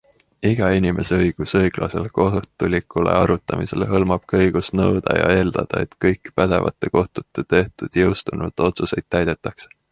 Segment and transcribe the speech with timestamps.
[0.51, 6.93] Iga inimese õigus õiglasele kohtulikule arutamisele hõlmab ka õigust nõuda ja eeldada, et kõiki pädevate
[6.99, 9.75] kohtute tehtud jõustunud otsuseid täidetakse.